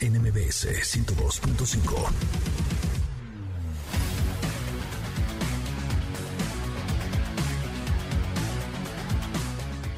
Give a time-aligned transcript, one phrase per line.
[0.00, 2.55] NMBS 102.5.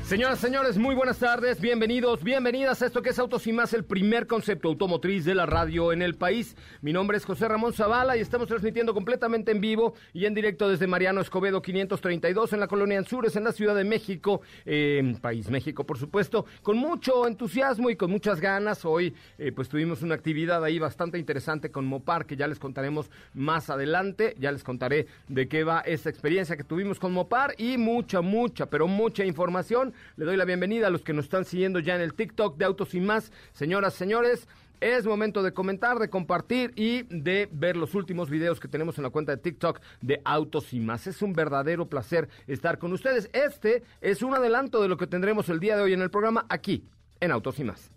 [0.09, 3.84] Señoras, señores, muy buenas tardes, bienvenidos, bienvenidas a esto que es Autos y Más, el
[3.84, 6.56] primer concepto automotriz de la radio en el país.
[6.81, 10.67] Mi nombre es José Ramón Zavala y estamos transmitiendo completamente en vivo y en directo
[10.70, 15.50] desde Mariano Escobedo 532 en la colonia Anzures, en la Ciudad de México, eh, País
[15.50, 18.87] México, por supuesto, con mucho entusiasmo y con muchas ganas.
[18.87, 23.11] Hoy, eh, pues tuvimos una actividad ahí bastante interesante con Mopar, que ya les contaremos
[23.34, 24.34] más adelante.
[24.39, 28.70] Ya les contaré de qué va esta experiencia que tuvimos con Mopar y mucha, mucha,
[28.70, 32.00] pero mucha información le doy la bienvenida a los que nos están siguiendo ya en
[32.00, 33.32] el TikTok de Autos y más.
[33.52, 34.48] Señoras, señores,
[34.80, 39.04] es momento de comentar, de compartir y de ver los últimos videos que tenemos en
[39.04, 41.06] la cuenta de TikTok de Autos y más.
[41.06, 43.28] Es un verdadero placer estar con ustedes.
[43.32, 46.46] Este es un adelanto de lo que tendremos el día de hoy en el programa
[46.48, 46.84] aquí,
[47.20, 47.91] en Autos y más.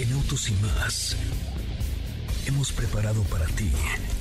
[0.00, 1.16] En Autos y más
[2.46, 3.70] hemos preparado para ti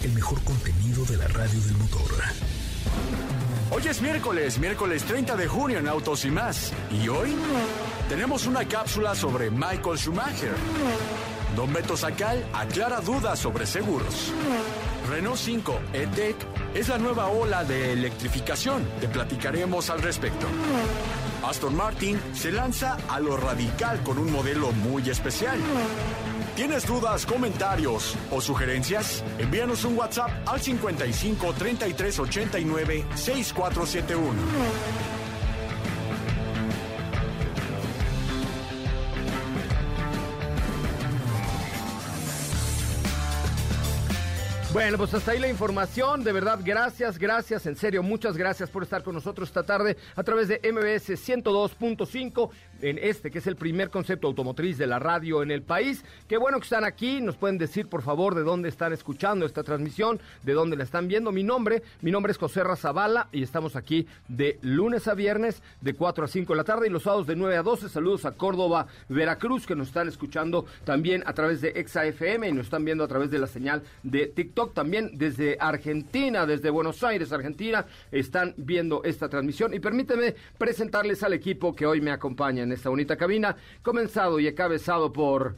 [0.03, 2.11] el mejor contenido de la radio del motor.
[3.69, 6.71] Hoy es miércoles, miércoles 30 de junio en Autos y más.
[6.91, 7.35] Y hoy
[8.09, 10.55] tenemos una cápsula sobre Michael Schumacher.
[11.55, 14.31] Don Beto Sacal aclara dudas sobre seguros.
[15.09, 16.35] Renault 5 E-Tech
[16.73, 18.85] es la nueva ola de electrificación.
[18.99, 20.47] Te platicaremos al respecto.
[21.47, 25.59] Aston Martin se lanza a lo radical con un modelo muy especial.
[26.57, 29.23] ¿Tienes dudas, comentarios o sugerencias?
[29.37, 34.33] Envíanos un WhatsApp al 55 33 89 6471.
[44.77, 46.23] Bueno, pues hasta ahí la información.
[46.23, 50.21] De verdad, gracias, gracias, en serio, muchas gracias por estar con nosotros esta tarde a
[50.21, 52.49] través de MBS 102.5
[52.81, 56.03] en este que es el primer concepto automotriz de la radio en el país.
[56.27, 57.21] Qué bueno que están aquí.
[57.21, 61.07] Nos pueden decir, por favor, de dónde están escuchando esta transmisión, de dónde la están
[61.07, 61.31] viendo.
[61.31, 65.93] Mi nombre, mi nombre es José Razabala y estamos aquí de lunes a viernes de
[65.93, 67.89] 4 a 5 de la tarde y los sábados de 9 a 12.
[67.89, 72.65] Saludos a Córdoba, Veracruz, que nos están escuchando también a través de ExaFM y nos
[72.65, 77.31] están viendo a través de la señal de TikTok también desde Argentina, desde Buenos Aires,
[77.31, 79.73] Argentina, están viendo esta transmisión.
[79.73, 84.47] Y permíteme presentarles al equipo que hoy me acompaña en esta bonita cabina, comenzado y
[84.47, 85.55] encabezado por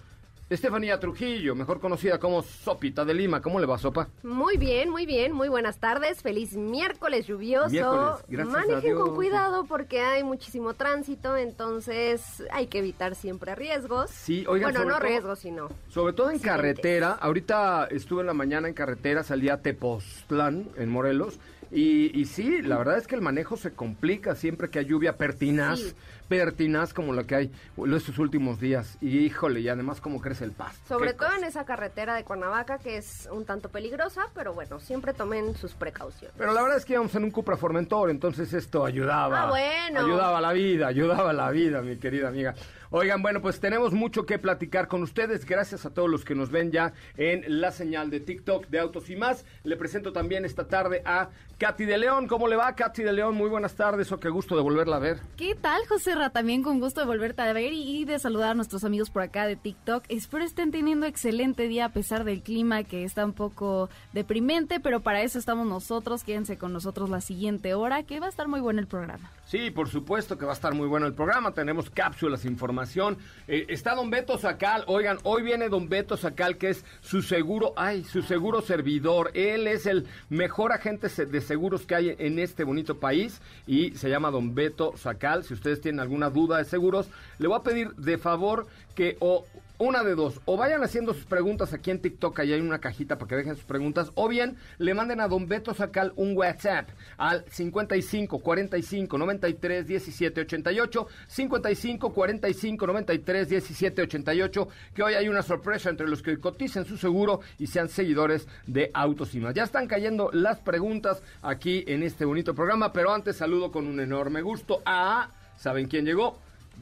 [0.49, 3.39] Estefanía Trujillo, mejor conocida como Sopita de Lima.
[3.39, 4.09] ¿Cómo le va, Sopa?
[4.23, 5.31] Muy bien, muy bien.
[5.31, 6.23] Muy buenas tardes.
[6.23, 7.69] Feliz miércoles lluvioso.
[7.69, 14.09] Miércoles, Manejen con cuidado porque hay muchísimo tránsito, entonces hay que evitar siempre riesgos.
[14.09, 15.69] Sí, oigan, Bueno, no todo, riesgos, sino...
[15.89, 16.41] Sobre todo en accidentes.
[16.41, 17.11] carretera.
[17.11, 21.39] Ahorita estuve en la mañana en carretera, salí a Tepoztlán, en Morelos.
[21.71, 25.17] Y, y sí, la verdad es que el manejo se complica siempre que hay lluvia
[25.17, 25.93] pertinaz, Sí.
[26.29, 27.51] Pertinaz como la que hay
[27.93, 28.97] estos últimos días.
[29.01, 30.79] Y híjole, y además cómo crece el pasto.
[30.87, 31.39] Sobre todo cosa.
[31.39, 35.73] en esa carretera de Cuernavaca que es un tanto peligrosa, pero bueno, siempre tomen sus
[35.73, 36.35] precauciones.
[36.37, 39.43] Pero la verdad es que íbamos en un Cupra Formentor, entonces esto ayudaba.
[39.43, 39.99] Ah, bueno.
[39.99, 42.53] Ayudaba la vida, ayudaba a la vida, mi querida amiga.
[42.91, 45.45] Oigan, bueno, pues tenemos mucho que platicar con ustedes.
[45.45, 49.11] Gracias a todos los que nos ven ya en la señal de TikTok de Autos
[49.11, 49.45] y más.
[49.63, 51.29] Le presento también esta tarde a
[51.59, 52.27] Katy de León.
[52.27, 53.35] ¿Cómo le va, Katy de León?
[53.35, 55.19] Muy buenas tardes, o qué gusto de volverla a ver.
[55.37, 58.83] ¿Qué tal, José También con gusto de volverte a ver y de saludar a nuestros
[58.83, 60.03] amigos por acá de TikTok.
[60.09, 64.99] Espero estén teniendo excelente día a pesar del clima que está un poco deprimente, pero
[64.99, 66.25] para eso estamos nosotros.
[66.25, 69.31] Quédense con nosotros la siguiente hora, que va a estar muy bueno el programa.
[69.45, 71.53] Sí, por supuesto que va a estar muy bueno el programa.
[71.53, 73.17] Tenemos cápsulas, información.
[73.47, 74.83] Eh, está don Beto Sacal.
[74.87, 79.31] Oigan, hoy viene don Beto Sacal, que es su seguro, ay, su seguro servidor.
[79.33, 84.09] Él es el mejor agente de seguros que hay en este bonito país y se
[84.09, 85.43] llama don Beto Sacal.
[85.43, 87.07] Si ustedes tienen alguna duda de seguros,
[87.37, 88.65] le voy a pedir de favor
[88.95, 89.45] que o
[89.81, 93.17] Una de dos, o vayan haciendo sus preguntas aquí en TikTok, ahí hay una cajita
[93.17, 96.89] para que dejen sus preguntas, o bien le manden a Don Beto Sacal un WhatsApp
[97.15, 105.43] al 55 45 93 17 88, 55 45 93 17 88, que hoy hay una
[105.43, 109.53] sorpresa entre los que coticen su seguro y sean seguidores de Autos y más.
[109.53, 114.01] Ya están cayendo las preguntas aquí en este bonito programa, pero antes saludo con un
[114.01, 115.29] enorme gusto a,
[115.59, 116.39] ¿saben quién llegó?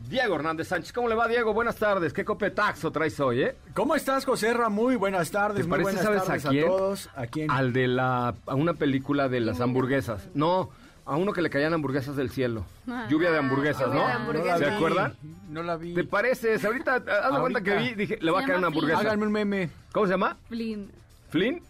[0.09, 0.93] Diego Hernández Sánchez.
[0.93, 1.53] ¿Cómo le va, Diego?
[1.53, 2.13] Buenas tardes.
[2.13, 3.55] ¿Qué copetaxo traes hoy, eh?
[3.73, 4.69] ¿Cómo estás, José Ra?
[4.69, 5.63] Muy buenas tardes.
[5.63, 6.65] ¿Te muy parece, buenas sabes, tardes a quién?
[6.67, 7.09] todos.
[7.15, 7.51] ¿A quién?
[7.51, 8.35] Al de la...
[8.45, 10.29] a una película de las hamburguesas.
[10.35, 10.69] No,
[11.05, 12.63] a uno que le caían hamburguesas del cielo.
[12.87, 13.07] Ah.
[13.09, 14.07] Lluvia de hamburguesas, lluvia ¿no?
[14.07, 14.59] de hamburguesas.
[14.59, 15.13] ¿Se acuerdan?
[15.49, 15.95] No la vi.
[15.95, 16.63] ¿Te pareces?
[16.63, 18.99] Ahorita, haz de cuenta que vi, dije, le va a caer una hamburguesa.
[18.99, 19.69] Háganme un meme.
[19.91, 20.37] ¿Cómo se llama?
[20.47, 20.91] Flynn.
[21.29, 21.61] ¿Flynn?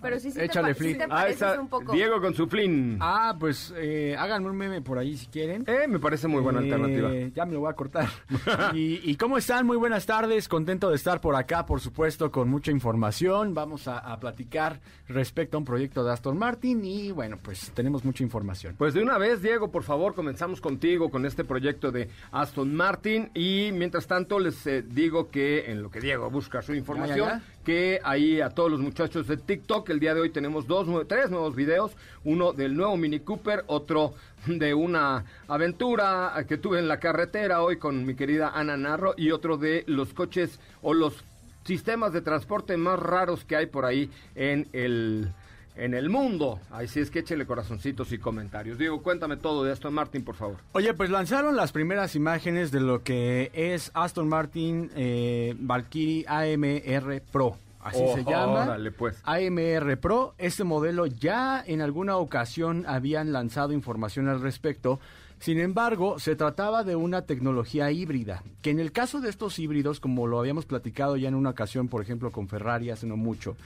[0.00, 1.92] Pero sí, sí Échale, te, sí te Ah, un poco.
[1.92, 2.98] Diego con su Flynn.
[3.00, 5.64] Ah, pues eh, háganme un meme por ahí si quieren.
[5.66, 7.10] Eh, me parece muy buena Eh, alternativa.
[7.34, 8.08] Ya me lo voy a cortar.
[8.74, 9.66] y, y cómo están?
[9.66, 10.48] Muy buenas tardes.
[10.48, 13.54] Contento de estar por acá, por supuesto, con mucha información.
[13.54, 18.04] Vamos a, a platicar respecto a un proyecto de Aston Martin y bueno, pues tenemos
[18.04, 18.74] mucha información.
[18.78, 23.30] Pues de una vez, Diego, por favor, comenzamos contigo con este proyecto de Aston Martin
[23.34, 27.38] y mientras tanto les eh, digo que en lo que Diego busca su información, Ya,
[27.38, 30.86] ya, que ahí a todos los muchachos de TikTok, el día de hoy tenemos dos,
[31.06, 31.92] tres nuevos videos,
[32.24, 34.14] uno del nuevo Mini Cooper, otro
[34.46, 39.32] de una aventura que tuve en la carretera hoy con mi querida Ana Narro y
[39.32, 41.22] otro de los coches o los
[41.64, 45.28] sistemas de transporte más raros que hay por ahí en el
[45.78, 46.60] en el mundo.
[46.70, 48.78] Así es que échele corazoncitos y comentarios.
[48.78, 50.56] Diego, cuéntame todo de Aston Martin, por favor.
[50.72, 57.22] Oye, pues lanzaron las primeras imágenes de lo que es Aston Martin eh, Valkyrie AMR
[57.32, 57.56] Pro.
[57.80, 58.64] Así Oh, se llama.
[58.64, 59.20] órale, pues.
[59.24, 60.34] AMR Pro.
[60.36, 64.98] Este modelo ya en alguna ocasión habían lanzado información al respecto.
[65.38, 70.00] Sin embargo, se trataba de una tecnología híbrida, que en el caso de estos híbridos,
[70.00, 73.56] como lo habíamos platicado ya en una ocasión, por ejemplo, con Ferrari hace no mucho,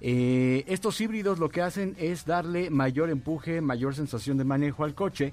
[0.00, 4.94] eh, estos híbridos lo que hacen es darle mayor empuje, mayor sensación de manejo al
[4.94, 5.32] coche.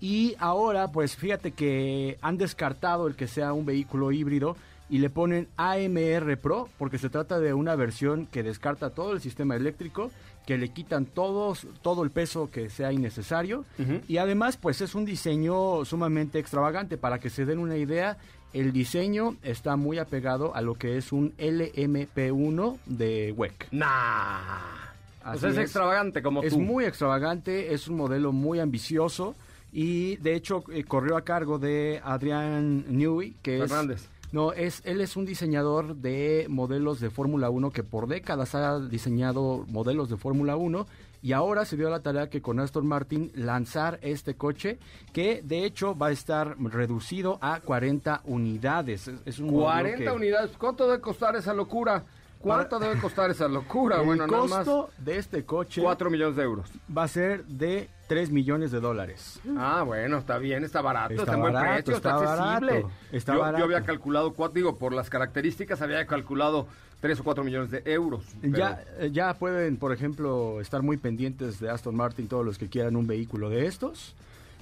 [0.00, 4.56] Y ahora, pues fíjate que han descartado el que sea un vehículo híbrido
[4.90, 9.20] y le ponen AMR Pro porque se trata de una versión que descarta todo el
[9.20, 10.10] sistema eléctrico,
[10.46, 13.64] que le quitan todos, todo el peso que sea innecesario
[14.08, 18.16] y además pues es un diseño sumamente extravagante para que se den una idea.
[18.52, 23.68] El diseño está muy apegado a lo que es un LMP1 de WEC.
[23.72, 24.88] Nah.
[25.22, 25.58] Pues es, es.
[25.58, 26.60] extravagante como Es tú.
[26.60, 29.34] muy extravagante, es un modelo muy ambicioso
[29.72, 33.68] y de hecho eh, corrió a cargo de Adrián Newey, que es...
[33.70, 34.08] Fernández.
[34.30, 38.78] No, es, él es un diseñador de modelos de Fórmula 1 que por décadas ha
[38.78, 40.86] diseñado modelos de Fórmula 1
[41.22, 44.78] y ahora se dio la tarea que con Aston Martin lanzar este coche
[45.12, 49.08] que de hecho va a estar reducido a 40 unidades.
[49.08, 50.50] Es, es un modelo 40 que- unidades.
[50.58, 52.04] ¿Cuánto debe costar esa locura?
[52.40, 53.96] ¿Cuánto debe costar esa locura?
[54.00, 56.70] El bueno, nada más costo de este coche 4 millones de euros.
[56.96, 59.38] va a ser de 3 millones de dólares.
[59.56, 62.72] Ah, bueno, está bien, está barato, está, Está en buen barato, precio, está, está accesible.
[62.72, 63.58] barato, está yo, barato.
[63.58, 66.66] yo había calculado, cuatro, digo, por las características había calculado
[67.00, 68.24] 3 o 4 millones de euros.
[68.40, 72.58] pero- Ya, eh, ya pueden, por ejemplo, estar muy pendientes de Aston Martin todos los
[72.58, 74.14] que quieran un vehículo de estos.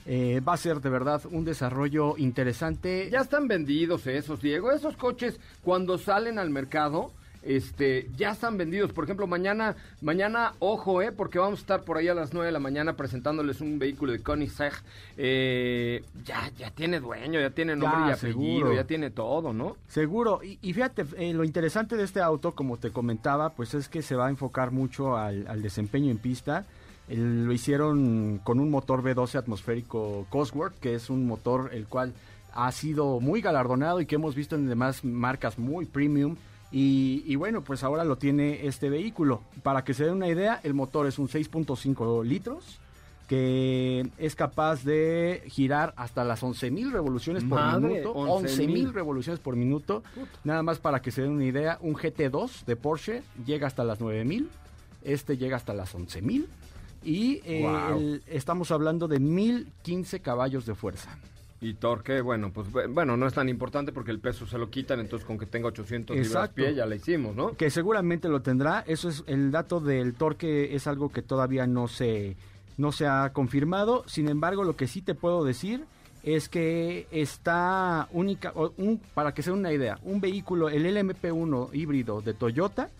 [0.09, 3.09] Eh, va a ser de verdad un desarrollo interesante.
[3.11, 4.71] Ya están vendidos esos, Diego.
[4.71, 7.11] Esos coches, cuando salen al mercado,
[7.47, 8.93] este, ya están vendidos.
[8.93, 12.47] Por ejemplo, mañana, mañana, ojo, eh, porque vamos a estar por ahí a las 9
[12.47, 14.73] de la mañana presentándoles un vehículo de Koenigsegg.
[15.17, 18.75] Eh, ya, ya tiene dueño, ya tiene nombre Ya, y apellido, seguro.
[18.75, 19.76] ya tiene todo, ¿no?
[19.88, 20.41] Seguro.
[20.43, 24.03] Y, y fíjate, eh, lo interesante de este auto, como te comentaba, pues es que
[24.03, 26.65] se va a enfocar mucho al, al desempeño en pista.
[27.09, 32.12] El- lo hicieron con un motor V12 atmosférico Cosworth, que es un motor el cual
[32.53, 36.37] ha sido muy galardonado y que hemos visto en demás marcas muy premium.
[36.78, 39.40] Y, y bueno, pues ahora lo tiene este vehículo.
[39.62, 42.78] Para que se den una idea, el motor es un 6.5 litros
[43.28, 48.12] que es capaz de girar hasta las 11.000 revoluciones por Madre, minuto.
[48.12, 50.02] 11,000 11.000 revoluciones por minuto.
[50.45, 53.99] Nada más para que se den una idea, un GT2 de Porsche llega hasta las
[54.00, 54.47] 9.000,
[55.02, 56.47] este llega hasta las 11.000
[57.04, 57.99] y Wow.
[57.99, 61.18] el- estamos hablando de 1.015 caballos de fuerza.
[61.61, 64.69] Y torque, bueno, pues bu- bueno, no es tan importante porque el peso se lo
[64.69, 67.57] quitan, entonces con que tenga 800 libras pie ya la hicimos, ¿no?
[67.57, 71.89] Que seguramente lo tendrá, eso es el dato del torque es algo que todavía no
[71.89, 72.37] se
[72.77, 75.85] no se ha confirmado, sin embargo, lo que sí te puedo decir
[76.23, 82.21] es que está única, un- para que sea una idea, un vehículo, el LMP1 híbrido
[82.21, 82.91] de Toyota.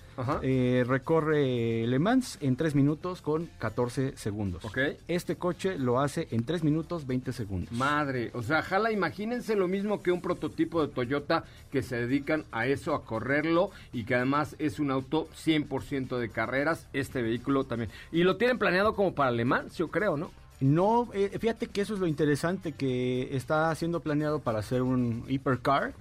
[0.43, 4.65] Eh, recorre Le Mans en 3 minutos con 14 segundos.
[4.65, 4.79] Ok.
[5.09, 7.73] Este coche lo hace en 3 minutos 20 segundos.
[7.73, 12.45] Madre, o sea, jala, imagínense lo mismo que un prototipo de Toyota que se dedican
[12.53, 17.65] a eso, a correrlo y que además es un auto 100% de carreras, este vehículo
[17.65, 17.91] también.
[18.13, 20.31] Y lo tienen planeado como para Le Mans, yo creo, ¿no?
[20.61, 25.25] No, eh, fíjate que eso es lo interesante que está siendo planeado para hacer un
[25.29, 25.93] hipercar,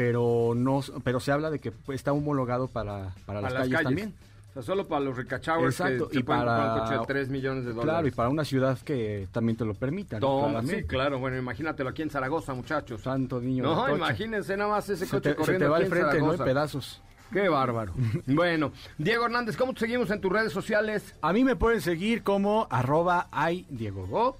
[0.00, 4.14] pero no, pero se habla de que está homologado para, para, las, calles, también.
[4.48, 7.28] O sea, solo para los ricachowers Exacto, que se y para- un coche de 3
[7.28, 7.92] millones de dólares.
[7.92, 10.18] Claro, y para una ciudad que también te lo permita.
[10.18, 10.26] ¿no?
[10.26, 11.18] Toma, sí, claro.
[11.18, 13.02] Bueno, imagínatelo aquí en Zaragoza, muchachos.
[13.02, 13.62] Santo niño.
[13.62, 16.18] No, imagínense nada más ese Se coche te, se corriendo te va al en frente,
[16.18, 16.32] ¿no?
[16.32, 17.02] En pedazos.
[17.30, 17.92] Qué bárbaro.
[18.26, 21.14] bueno, Diego Hernández, ¿cómo te seguimos en tus redes sociales?
[21.20, 24.38] A mí me pueden seguir como arroba ay Diego Go.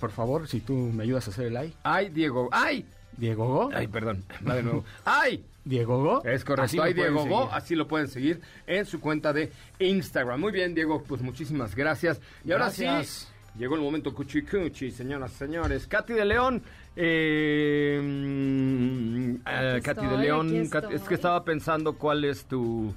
[0.00, 1.74] Por favor, si tú me ayudas a hacer el ay.
[1.84, 2.48] Ay, Diego.
[2.50, 2.84] ¡Ay!
[3.16, 3.70] Diego Go.
[3.74, 4.24] Ay, perdón.
[4.46, 4.84] Va de nuevo.
[5.04, 5.44] ¡Ay!
[5.64, 6.22] Diego Go.
[6.24, 6.62] Es correcto.
[6.64, 10.40] Así Ay, Diego Go, así lo pueden seguir en su cuenta de Instagram.
[10.40, 12.20] Muy bien, Diego, pues muchísimas gracias.
[12.44, 13.06] Y ahora Gracias.
[13.06, 15.86] sí, llegó el momento cuchi cuchi, señoras y señores.
[15.88, 16.62] Katy de León,
[16.94, 18.00] eh,
[19.44, 22.94] eh, Katy de León, es que estaba pensando cuál es tu,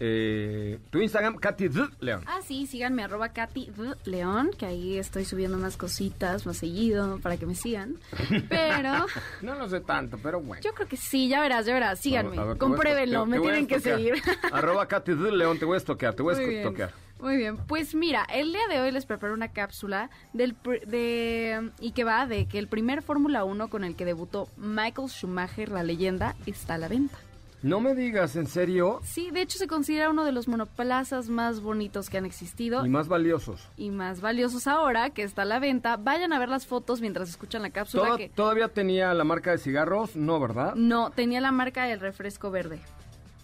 [0.00, 1.68] eh, tu Instagram, Katy
[2.00, 2.22] León.
[2.26, 3.70] Ah, sí, síganme, arroba Katy.
[4.06, 7.96] León, que ahí estoy subiendo más cositas más seguido para que me sigan.
[8.48, 9.06] Pero
[9.42, 10.62] No lo sé tanto, pero bueno.
[10.62, 13.40] yo creo que sí, ya verás, ya verás, síganme, A ver, a compruébenlo, me a
[13.42, 14.14] tienen que seguir.
[14.52, 16.58] Arroba Katy León, te voy a estoquear, te voy a Muy bien.
[16.60, 16.92] estoquear.
[17.20, 21.92] Muy bien, pues mira, el día de hoy les preparo una cápsula del de y
[21.92, 25.82] que va de que el primer Fórmula 1 con el que debutó Michael Schumacher, la
[25.82, 27.18] leyenda, está a la venta.
[27.62, 29.00] No me digas, ¿en serio?
[29.04, 32.88] Sí, de hecho se considera uno de los monoplazas más bonitos que han existido Y
[32.88, 33.68] más valiosos.
[33.76, 35.96] y más valiosos ahora que está a la venta.
[35.98, 39.50] Vayan a ver las fotos mientras escuchan la cápsula Toda- que ¿Todavía tenía la marca
[39.50, 40.16] de cigarros?
[40.16, 40.74] No, ¿verdad?
[40.74, 42.80] no tenía la marca del refresco verde.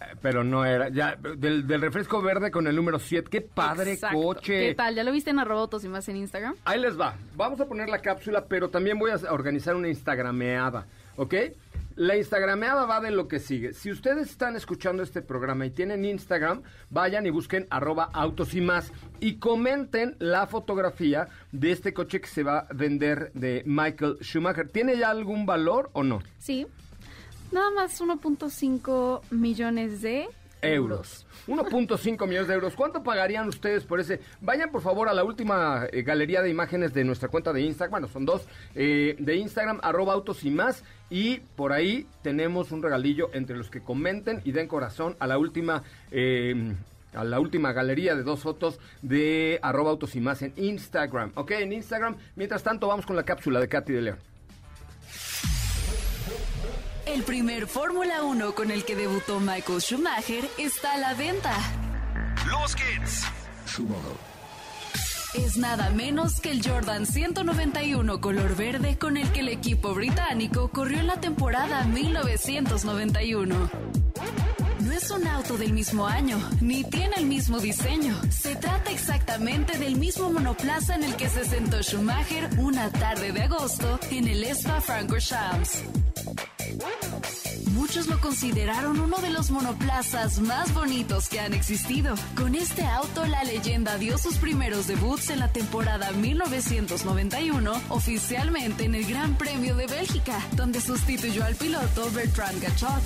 [0.00, 0.88] Eh, Pero no era.
[0.90, 3.28] Ya, del, del refresco verde con el número 7.
[3.30, 4.18] ¡Qué padre Exacto.
[4.20, 4.68] coche!
[4.68, 4.94] ¿Qué tal?
[4.94, 6.54] ¿Ya lo viste en Arrobotos y más en Instagram?
[6.64, 7.14] Ahí les va.
[7.34, 11.34] Vamos a poner la cápsula, pero también voy a organizar una instagrameada, ¿ok?
[11.96, 13.72] La instagrameada va de lo que sigue.
[13.72, 18.60] Si ustedes están escuchando este programa y tienen Instagram, vayan y busquen arroba autos y
[18.60, 24.18] más y comenten la fotografía de este coche que se va a vender de Michael
[24.20, 24.68] Schumacher.
[24.68, 26.20] ¿Tiene ya algún valor o no?
[26.38, 26.66] Sí.
[27.50, 30.28] Nada más 1.5 millones de
[30.66, 31.26] euros.
[31.46, 31.72] euros.
[31.72, 32.74] 1.5 millones de euros.
[32.74, 34.20] ¿Cuánto pagarían ustedes por ese?
[34.40, 37.90] Vayan por favor a la última eh, galería de imágenes de nuestra cuenta de Instagram.
[37.90, 38.46] Bueno, son dos.
[38.74, 40.84] eh, de Instagram, arroba autos y más.
[41.08, 45.38] Y por ahí tenemos un regalillo entre los que comenten y den corazón a la
[45.38, 45.82] última...
[46.10, 46.74] eh,
[47.14, 51.32] a la última galería de dos fotos de arroba autos y más en Instagram.
[51.34, 52.16] Ok, en Instagram.
[52.34, 54.18] Mientras tanto, vamos con la cápsula de Katy de León.
[57.06, 61.54] El primer Fórmula 1 con el que debutó Michael Schumacher está a la venta.
[62.50, 63.22] Los Kids.
[65.34, 70.68] Es nada menos que el Jordan 191 color verde con el que el equipo británico
[70.70, 73.70] corrió en la temporada 1991.
[74.80, 78.20] No es un auto del mismo año, ni tiene el mismo diseño.
[78.30, 83.42] Se trata exactamente del mismo monoplaza en el que se sentó Schumacher una tarde de
[83.42, 85.84] agosto en el Spa Francorchamps.
[87.72, 92.14] Muchos lo consideraron uno de los monoplazas más bonitos que han existido.
[92.36, 98.94] Con este auto, la leyenda dio sus primeros debuts en la temporada 1991, oficialmente en
[98.94, 103.02] el Gran Premio de Bélgica, donde sustituyó al piloto Bertrand Gachot.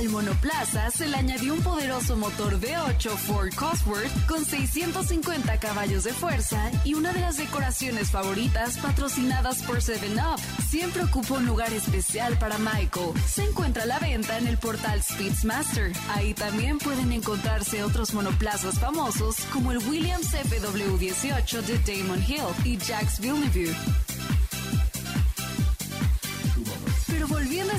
[0.00, 6.14] Al monoplaza se le añadió un poderoso motor V8 Ford Cosworth con 650 caballos de
[6.14, 10.38] fuerza y una de las decoraciones favoritas patrocinadas por 7up.
[10.70, 13.12] Siempre ocupa un lugar especial para Michael.
[13.26, 15.92] Se encuentra a la venta en el portal Speedsmaster.
[16.14, 22.78] Ahí también pueden encontrarse otros monoplazas famosos como el Williams FW18 de Damon Hill y
[22.78, 23.76] Jax Villeneuve.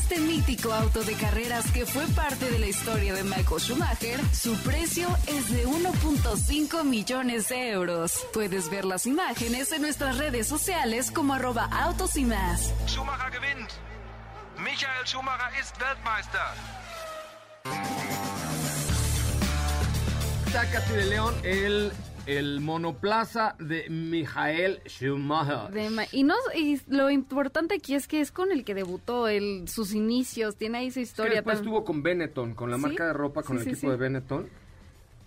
[0.02, 4.56] Este mítico auto de carreras que fue parte de la historia de Michael Schumacher, su
[4.64, 8.14] precio es de 1.5 millones de euros.
[8.34, 12.74] Puedes ver las imágenes en nuestras redes sociales como arroba autos y más.
[12.88, 13.70] Schumacher gewinnt.
[14.58, 16.42] Michael Schumacher ist Weltmeister.
[20.90, 21.92] De León, el,
[22.28, 25.72] el monoplaza de Michael Schumacher.
[25.74, 29.28] De ma- y no y lo importante aquí es que es con el que debutó
[29.28, 31.34] el, sus inicios, tiene ahí su Que historia.
[31.36, 33.72] después tan- estuvo con Benetton, con la Sí, marca de ropa, con sí, el sí,
[33.72, 34.48] equipo de Benetton.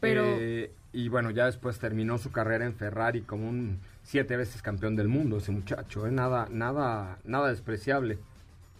[0.00, 4.62] Pero- Eh, y bueno, ya después terminó su carrera en Ferrari como un siete veces
[4.62, 6.12] campeón del mundo ese muchacho, ¿eh?
[6.12, 8.18] Nada, nada, nada despreciable.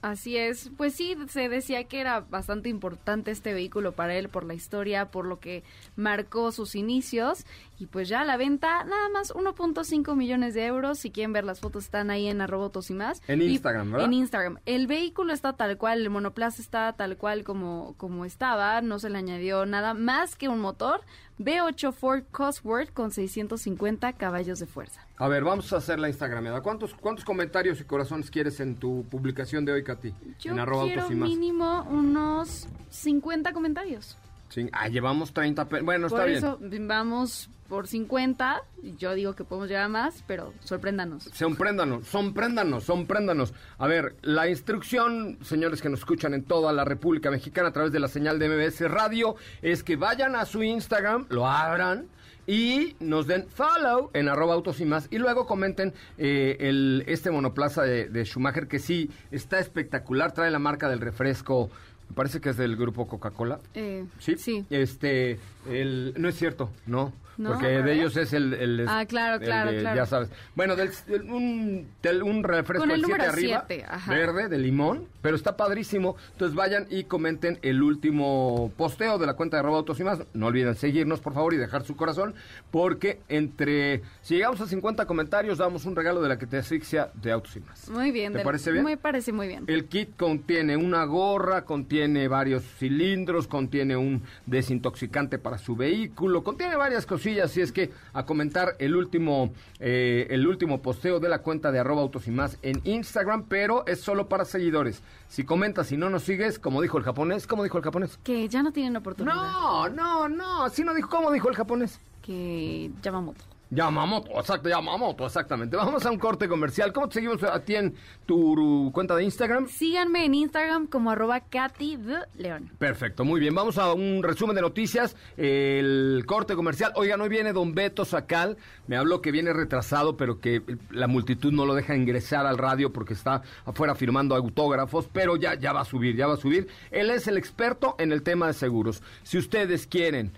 [0.05, 4.45] Así es, pues sí, se decía que era bastante importante este vehículo para él por
[4.45, 5.65] la historia, por lo que
[5.97, 7.47] marcó sus inicios
[7.79, 11.61] y pues ya la venta nada más 1.5 millones de euros, si quieren ver las
[11.61, 13.23] fotos están ahí en arroba autos y más.
[13.29, 14.07] En Y- Instagram, ¿verdad?
[14.07, 14.59] En Instagram.
[14.67, 19.09] El vehículo está tal cual, el monoplaza está tal cual como, como estaba, no se
[19.09, 21.01] le añadió nada más que un motor
[21.39, 25.04] V8 Ford Cosworth con 650 caballos de fuerza.
[25.17, 26.61] A ver, vamos a hacer la Instagrameada.
[26.61, 30.13] ¿Cuántos, ¿Cuántos comentarios y corazones quieres en tu publicación de hoy, Katy?
[30.41, 31.29] Yo en arroba quiero autos y más.
[31.29, 34.17] mínimo unos 50 comentarios.
[34.49, 34.69] Sí.
[34.73, 35.67] Ah, llevamos 30.
[35.69, 36.39] pe- Bueno, Por está bien.
[36.39, 38.63] eso vamos por 50.
[38.83, 41.25] y Yo digo que podemos llegar a más, pero sorpréndanos.
[41.33, 43.55] Sorpréndanos, sorpréndanos, sorpréndanos.
[43.79, 47.93] A ver, la instrucción, señores que nos escuchan en toda la República Mexicana a través
[47.93, 52.07] de la señal de MBS Radio, es que vayan a su Instagram, lo abran
[52.47, 57.31] y nos den follow en arroba autos y más y luego comenten eh, el, este
[57.31, 61.71] monoplaza de, de Schumacher que sí está espectacular, trae la marca del refresco,
[62.09, 63.59] me parece que es del grupo Coca-Cola.
[63.75, 64.65] Eh, Sí, Sí.
[64.71, 65.39] Este,
[65.71, 67.13] el, no es cierto, no.
[67.37, 67.99] No, porque de ver.
[67.99, 69.97] ellos es el, el- Ah, claro, el claro, de- claro.
[69.97, 70.29] Ya sabes.
[70.55, 74.49] Bueno, del, del- un, del- un refresco Con el del 7 número arriba, siete, verde,
[74.49, 76.15] de limón, pero está padrísimo.
[76.31, 80.21] Entonces vayan y comenten el último posteo de la cuenta de arroba autos y más.
[80.33, 82.37] No olviden seguirnos, por favor, y dejar su corazón,
[82.71, 87.11] porque entre, si llegamos a 50 comentarios, damos un regalo de la que te asfixia
[87.15, 87.89] de autos y más.
[87.89, 88.31] Muy bien.
[88.31, 88.85] ¿Te del- parece bien?
[88.85, 89.65] Me parece muy bien.
[89.67, 91.94] El kit contiene una gorra, contiene
[92.29, 98.27] varios cilindros, contiene un desintoxicante para su vehículo, contiene varias cosillas, así es que a
[98.27, 102.59] comentar el último, eh, el último posteo de la cuenta de arroba autos y más
[102.63, 105.03] en Instagram, pero es solo para seguidores.
[105.29, 108.19] Si comentas y no nos sigues, como dijo el japonés, ¿cómo dijo el japonés?
[108.25, 109.35] Que ya no tienen oportunidad.
[109.35, 112.01] No, no, no, así no dijo, ¿cómo dijo el japonés?
[112.23, 113.54] Que Yamamoto.
[113.75, 115.77] Yamamoto, exacto, Yamamoto, exactamente.
[115.77, 116.93] Vamos a un corte comercial.
[116.93, 119.67] ¿Cómo te seguimos a ti en tu cuenta de Instagram?
[119.69, 121.99] Síganme en Instagram como arroba Katy
[122.37, 122.71] León.
[122.79, 123.55] Perfecto, muy bien.
[123.55, 125.17] Vamos a un resumen de noticias.
[125.37, 126.93] El corte comercial.
[126.95, 128.57] Oigan, hoy viene don Beto Sacal.
[128.87, 132.93] Me habló que viene retrasado, pero que la multitud no lo deja ingresar al radio
[132.93, 135.09] porque está afuera firmando autógrafos.
[135.13, 136.69] Pero ya, ya va a subir, ya va a subir.
[136.93, 139.03] Él es el experto en el tema de seguros.
[139.25, 140.33] Si ustedes quieren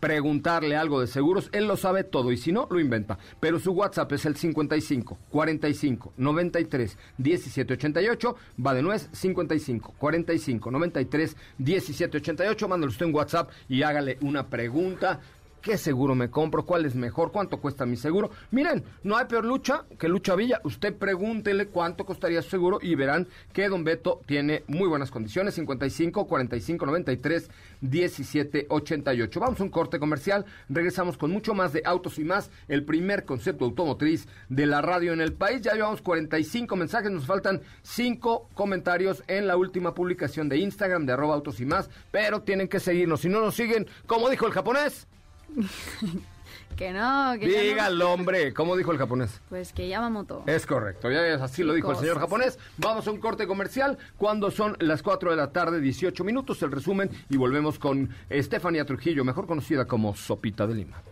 [0.00, 3.18] preguntarle algo de seguros, él lo sabe todo y si no, lo inventa.
[3.40, 8.36] Pero su WhatsApp es el 55 45 93 17 88.
[8.64, 12.68] Va de nuez 55 45 93 17 88.
[12.68, 15.20] Mándale usted un WhatsApp y hágale una pregunta.
[15.66, 16.64] ¿Qué seguro me compro?
[16.64, 17.32] ¿Cuál es mejor?
[17.32, 18.30] ¿Cuánto cuesta mi seguro?
[18.52, 20.60] Miren, no hay peor lucha que Lucha Villa.
[20.62, 25.54] Usted pregúntele cuánto costaría su seguro y verán que Don Beto tiene muy buenas condiciones.
[25.54, 27.50] 55 45 93
[27.80, 29.40] 17 88.
[29.40, 30.44] Vamos a un corte comercial.
[30.68, 32.48] Regresamos con mucho más de Autos y más.
[32.68, 35.62] El primer concepto automotriz de la radio en el país.
[35.62, 37.10] Ya llevamos 45 mensajes.
[37.10, 41.90] Nos faltan 5 comentarios en la última publicación de Instagram de arroba autos y más.
[42.12, 43.22] Pero tienen que seguirnos.
[43.22, 45.08] Si no nos siguen, como dijo el japonés.
[46.76, 47.64] Que no, que ya no.
[47.64, 48.52] Dígalo, hombre.
[48.52, 49.40] ¿Cómo dijo el japonés?
[49.48, 50.44] Pues que Yamamoto.
[50.46, 52.58] Es correcto, ya es así lo dijo el señor japonés.
[52.76, 56.70] Vamos a un corte comercial cuando son las 4 de la tarde, 18 minutos, el
[56.70, 61.02] resumen y volvemos con Estefanía Trujillo, mejor conocida como Sopita de Lima.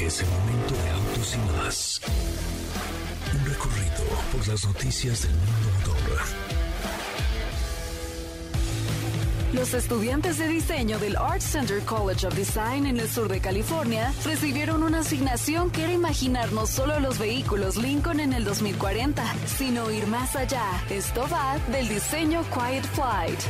[0.00, 2.00] Es el momento de autos y más.
[3.34, 6.45] Un recorrido por las noticias del mundo motor.
[9.56, 14.12] Los estudiantes de diseño del Art Center College of Design en el sur de California
[14.22, 19.90] recibieron una asignación que era imaginar no solo los vehículos Lincoln en el 2040, sino
[19.90, 20.62] ir más allá.
[20.90, 23.40] Esto va del diseño Quiet Flight.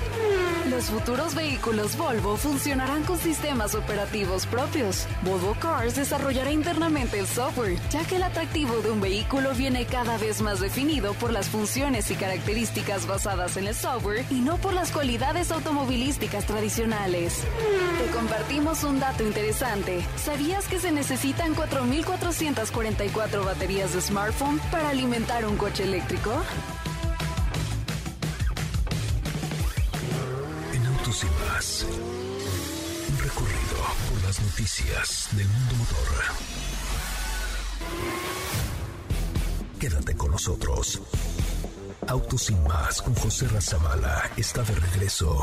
[0.71, 5.09] Los futuros vehículos Volvo funcionarán con sistemas operativos propios.
[5.23, 10.19] Volvo Cars desarrollará internamente el software, ya que el atractivo de un vehículo viene cada
[10.19, 14.73] vez más definido por las funciones y características basadas en el software y no por
[14.73, 15.96] las cualidades automovilísticas
[16.47, 17.43] tradicionales.
[17.99, 20.05] Te compartimos un dato interesante.
[20.17, 26.31] ¿Sabías que se necesitan 4.444 baterías de smartphone para alimentar un coche eléctrico?
[30.75, 31.87] En autos y más.
[33.09, 33.77] Un recorrido
[34.11, 36.25] por las noticias del mundo motor.
[39.81, 41.01] Quédate con nosotros.
[42.07, 45.43] Autos y más con José Razabala está de regreso.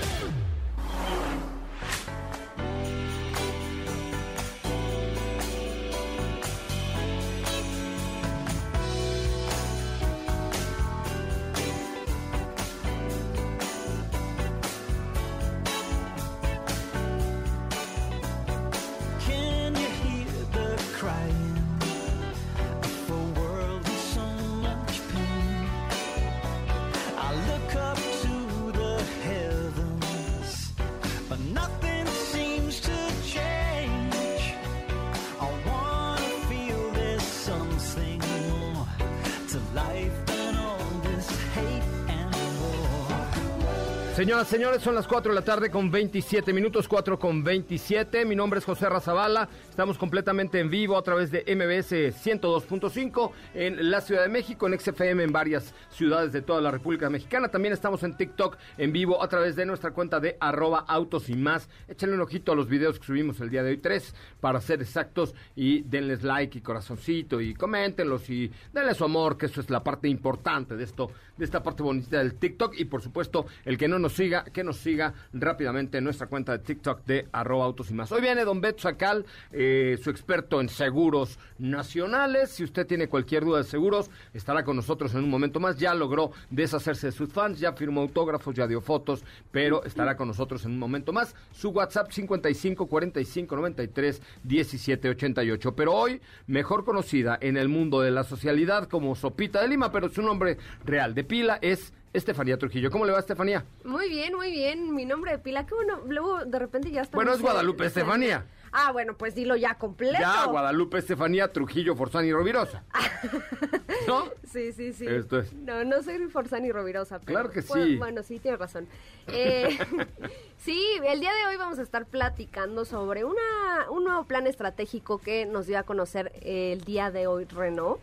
[44.21, 48.23] Señoras, señores, son las 4 de la tarde con 27 minutos, 4 con 27.
[48.23, 49.49] Mi nombre es José Razabala.
[49.81, 51.91] Estamos completamente en vivo a través de MBS
[52.23, 57.09] 102.5 en la Ciudad de México, en XFM en varias ciudades de toda la República
[57.09, 57.47] Mexicana.
[57.47, 61.35] También estamos en TikTok en vivo a través de nuestra cuenta de arroba autos y
[61.35, 61.67] más.
[61.87, 64.83] Échenle un ojito a los videos que subimos el día de hoy, tres, para ser
[64.83, 65.33] exactos.
[65.55, 69.83] Y denles like y corazoncito y coméntenlos y denle su amor, que eso es la
[69.83, 72.75] parte importante de esto, de esta parte bonita del TikTok.
[72.77, 76.51] Y por supuesto, el que no nos siga, que nos siga rápidamente en nuestra cuenta
[76.51, 78.11] de TikTok de arroba autos y más.
[78.11, 79.70] Hoy viene Don Beto Sacal, eh,
[80.01, 82.51] su experto en seguros nacionales.
[82.51, 85.77] Si usted tiene cualquier duda de seguros, estará con nosotros en un momento más.
[85.77, 90.27] Ya logró deshacerse de sus fans, ya firmó autógrafos, ya dio fotos, pero estará con
[90.27, 91.35] nosotros en un momento más.
[91.51, 95.75] Su WhatsApp 55 45 93 17 88.
[95.75, 100.09] Pero hoy, mejor conocida en el mundo de la socialidad como Sopita de Lima, pero
[100.09, 102.91] su nombre real de pila es Estefanía Trujillo.
[102.91, 103.65] ¿Cómo le va, Estefanía?
[103.85, 104.93] Muy bien, muy bien.
[104.93, 106.01] Mi nombre de pila, qué bueno.
[106.07, 107.15] Luego de repente ya está.
[107.15, 108.45] Bueno, es Guadalupe Estefanía.
[108.73, 110.17] Ah, bueno, pues dilo ya completo.
[110.19, 112.83] Ya, Guadalupe Estefanía Trujillo Forzani y Rovirosa.
[114.07, 114.25] ¿No?
[114.49, 115.05] Sí, sí, sí.
[115.07, 115.53] Esto es.
[115.53, 117.19] No, no soy Forzani y Rovirosa.
[117.19, 117.95] pero- Claro que bueno, sí.
[117.97, 118.87] Bueno, sí, tienes razón.
[119.27, 119.77] Eh,
[120.57, 125.17] sí, el día de hoy vamos a estar platicando sobre una, un nuevo plan estratégico
[125.19, 127.99] que nos dio a conocer el día de hoy Renault.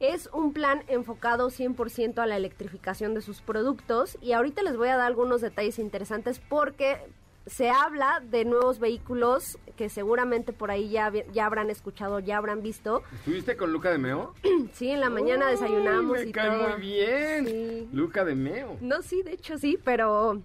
[0.00, 4.88] Es un plan enfocado 100% a la electrificación de sus productos y ahorita les voy
[4.88, 6.98] a dar algunos detalles interesantes porque
[7.46, 12.62] se habla de nuevos vehículos que seguramente por ahí ya, ya habrán escuchado, ya habrán
[12.62, 13.02] visto.
[13.14, 14.34] ¿Estuviste con Luca de Meo?
[14.72, 16.68] Sí, en la mañana Uy, desayunamos me y cae todo.
[16.70, 17.46] muy bien.
[17.46, 17.88] Sí.
[17.92, 18.76] Luca de Meo.
[18.80, 20.40] No, sí, de hecho sí, pero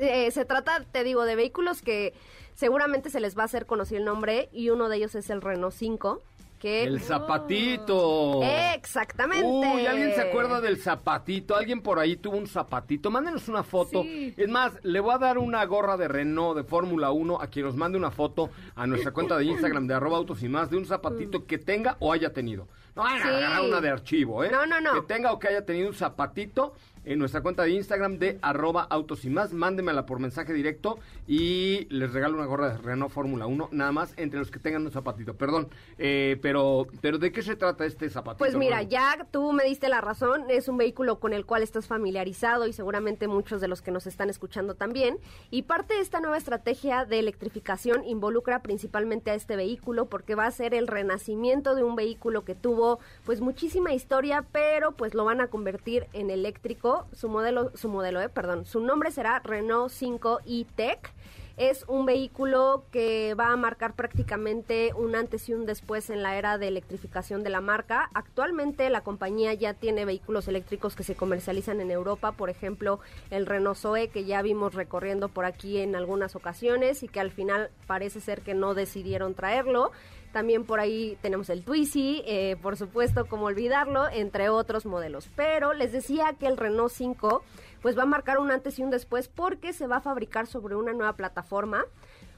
[0.00, 2.14] eh, se trata, te digo, de vehículos que
[2.54, 5.40] seguramente se les va a hacer conocido el nombre y uno de ellos es el
[5.42, 6.22] Renault 5,
[6.64, 8.40] El zapatito.
[8.74, 9.44] Exactamente.
[9.46, 11.56] Uy, ¿alguien se acuerda del zapatito?
[11.56, 13.10] ¿Alguien por ahí tuvo un zapatito?
[13.10, 14.02] Mándenos una foto.
[14.02, 14.34] Sí.
[14.36, 17.66] Es más, le voy a dar una gorra de Renault de Fórmula 1 a quien
[17.66, 20.76] nos mande una foto a nuestra cuenta de Instagram de arroba autos y más de
[20.76, 22.68] un zapatito que tenga o haya tenido.
[22.94, 23.22] No a Mm.
[23.22, 24.50] Agarrar una de archivo, ¿eh?
[24.50, 24.94] No, no, no.
[24.94, 28.82] Que tenga o que haya tenido un zapatito en nuestra cuenta de Instagram de arroba
[28.82, 29.52] autos y más.
[29.52, 34.14] Mándemela por mensaje directo y les regalo una gorra de Renault Fórmula 1, nada más
[34.16, 35.34] entre los que tengan un zapatito.
[35.34, 38.38] Perdón, eh, pero, pero ¿de qué se trata este zapatito?
[38.38, 38.90] Pues mira, nuevo?
[38.90, 42.72] ya tú me diste la razón, es un vehículo con el cual estás familiarizado y
[42.72, 45.18] seguramente muchos de los que nos están escuchando también.
[45.50, 50.46] Y parte de esta nueva estrategia de electrificación involucra principalmente a este vehículo porque va
[50.46, 55.24] a ser el renacimiento de un vehículo que tuvo pues muchísima historia, pero pues lo
[55.24, 56.91] van a convertir en eléctrico.
[57.12, 61.12] Su modelo, su modelo, eh, perdón, su nombre será Renault 5 e-Tech.
[61.56, 66.36] Es un vehículo que va a marcar prácticamente un antes y un después en la
[66.36, 68.08] era de electrificación de la marca.
[68.14, 73.00] Actualmente la compañía ya tiene vehículos eléctricos que se comercializan en Europa, por ejemplo
[73.30, 77.30] el Renault Zoe que ya vimos recorriendo por aquí en algunas ocasiones y que al
[77.30, 79.92] final parece ser que no decidieron traerlo.
[80.32, 85.28] También por ahí tenemos el Twizy, eh, por supuesto, como olvidarlo, entre otros modelos.
[85.36, 87.42] Pero les decía que el Renault 5
[87.82, 90.76] pues va a marcar un antes y un después porque se va a fabricar sobre
[90.76, 91.84] una nueva plataforma.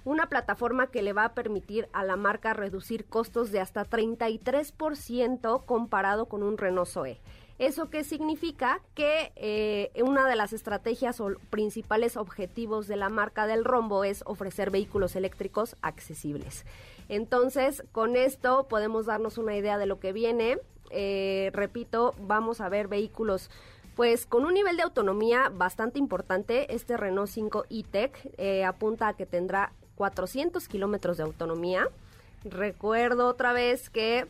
[0.05, 5.65] Una plataforma que le va a permitir a la marca reducir costos de hasta 33%
[5.65, 7.21] comparado con un Renault Zoe.
[7.59, 8.81] ¿Eso qué significa?
[8.95, 14.25] Que eh, una de las estrategias o principales objetivos de la marca del rombo es
[14.27, 16.67] ofrecer vehículos eléctricos accesibles.
[17.09, 20.59] Entonces, con esto podemos darnos una idea de lo que viene.
[20.91, 23.51] Eh, repito, vamos a ver vehículos
[23.95, 26.75] pues con un nivel de autonomía bastante importante.
[26.75, 31.89] Este Renault 5 e-Tech eh, apunta a que tendrá 400 kilómetros de autonomía.
[32.45, 34.27] Recuerdo otra vez que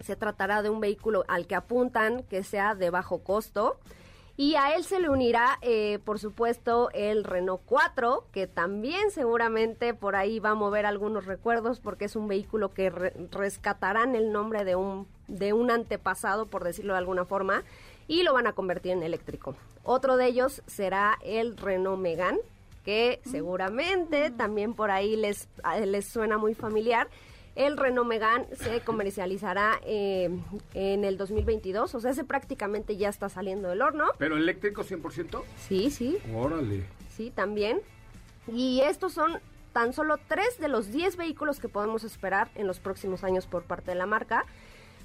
[0.00, 3.78] se tratará de un vehículo al que apuntan que sea de bajo costo.
[4.40, 9.92] Y a él se le unirá, eh, por supuesto, el Renault 4, que también seguramente
[9.92, 14.32] por ahí va a mover algunos recuerdos, porque es un vehículo que re- rescatarán el
[14.32, 17.64] nombre de un, de un antepasado, por decirlo de alguna forma.
[18.08, 19.56] y lo van a convertir en eléctrico.
[19.84, 22.40] Otro de ellos será el Renault Megane,
[22.82, 25.48] que seguramente también por ahí les,
[25.84, 27.08] les suena muy familiar.
[27.56, 30.30] El Renault Megane se comercializará eh,
[30.74, 34.06] en el 2022, o sea, ese prácticamente ya está saliendo del horno.
[34.18, 35.42] ¿Pero eléctrico 100%?
[35.68, 36.84] Sí, sí, Órale.
[37.08, 37.80] sí, también.
[38.46, 39.40] Y estos son
[39.72, 43.64] tan solo tres de los 10 vehículos que podemos esperar en los próximos años por
[43.64, 44.46] parte de la marca.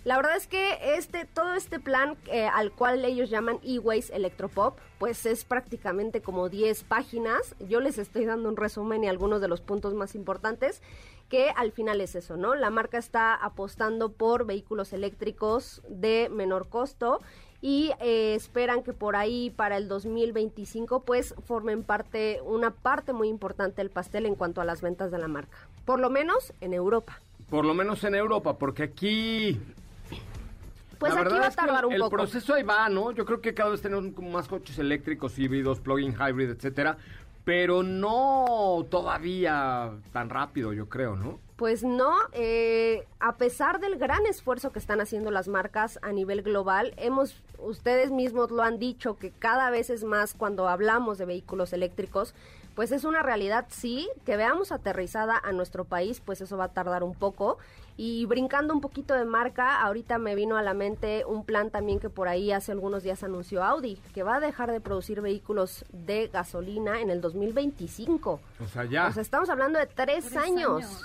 [0.06, 4.78] La verdad es que este, todo este plan eh, al cual ellos llaman E-Ways Electropop,
[5.00, 7.56] pues es prácticamente como 10 páginas.
[7.68, 10.84] Yo les estoy dando un resumen y algunos de los puntos más importantes,
[11.28, 12.54] que al final es eso, ¿no?
[12.54, 17.20] La marca está apostando por vehículos eléctricos de menor costo
[17.60, 23.28] y eh, esperan que por ahí para el 2025 pues formen parte, una parte muy
[23.28, 25.58] importante del pastel en cuanto a las ventas de la marca.
[25.84, 27.20] Por lo menos en Europa.
[27.50, 29.60] Por lo menos en Europa, porque aquí...
[31.08, 32.12] Pues la aquí va a es que tardar el, un el poco.
[32.18, 33.12] proceso ahí va, ¿no?
[33.12, 36.98] Yo creo que cada vez tenemos más coches eléctricos, híbridos, plug-in hybrid, etcétera,
[37.44, 41.39] pero no todavía tan rápido, yo creo, ¿no?
[41.56, 46.41] Pues no, eh, a pesar del gran esfuerzo que están haciendo las marcas a nivel
[46.41, 51.26] global, hemos, ustedes mismos lo han dicho, que cada vez es más cuando hablamos de
[51.26, 52.34] vehículos eléctricos,
[52.76, 56.74] pues es una realidad, sí, que veamos aterrizada a nuestro país, pues eso va a
[56.74, 57.58] tardar un poco.
[57.98, 62.02] Y brincando un poquito de marca, ahorita me vino a la mente un plan también
[62.02, 65.86] que por ahí hace algunos días anunció Audi, que va a dejar de producir vehículos
[65.94, 68.42] de gasolina en el 2025.
[68.60, 69.08] O sea, ya.
[69.08, 71.02] O sea, estamos hablando de tres, Tres años.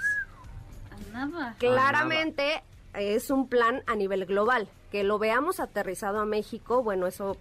[0.91, 1.55] A nada.
[1.61, 4.69] Claramente es un plan a nivel global.
[4.91, 7.37] Que lo veamos aterrizado a México, bueno, eso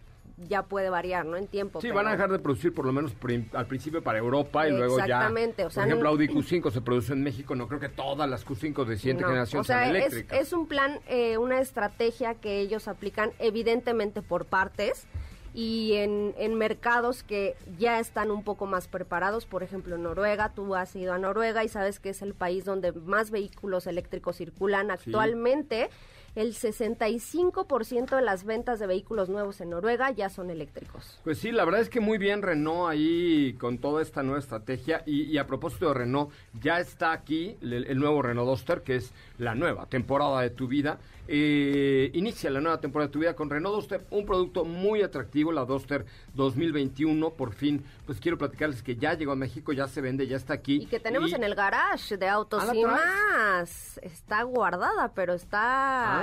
[0.47, 1.38] ya puede variar, ¿no?
[1.38, 1.82] En tiempo.
[1.82, 3.13] Sí, pero- van a dejar de producir por lo menos
[3.54, 5.04] al principio para Europa y luego ya.
[5.06, 7.56] Exactamente, o sea, por ejemplo, Audi Q5 se produce en México.
[7.56, 10.39] No creo que todas las Q5 de siguiente No, generación o sea, sean es, eléctricas.
[10.39, 15.06] es un plan, eh, una estrategia que ellos aplican evidentemente por partes
[15.54, 20.75] y en, en mercados que ya están un poco más preparados, por ejemplo Noruega, tú
[20.75, 24.91] has ido a Noruega y sabes que es el país donde más vehículos eléctricos circulan
[24.91, 25.89] actualmente.
[26.36, 31.20] El 65% de las ventas de vehículos nuevos en Noruega ya son eléctricos.
[31.24, 35.04] Pues sí, la verdad es que muy bien Renault ahí con toda esta nueva estrategia.
[35.06, 39.13] Y, a propósito de Renault, ya está aquí el, el nuevo Renault Duster, que es
[39.38, 41.00] la nueva temporada de tu vida.
[41.32, 45.52] Eh, inicia la nueva temporada de tu vida con Renault Duster, un producto muy atractivo,
[45.52, 47.30] la Duster 2021.
[47.34, 50.56] Por fin, pues quiero platicarles que ya llegó a México, ya se vende, ya está
[50.56, 50.78] aquí.
[50.82, 54.00] Y que tenemos Y- en el garage de Autos ¿Ah, y más.
[54.02, 55.60] Está guardada, pero está